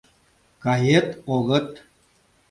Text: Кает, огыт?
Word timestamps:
Кает, 0.63 1.07
огыт? 1.35 1.69